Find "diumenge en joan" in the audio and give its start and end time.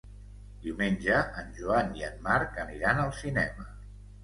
0.63-1.93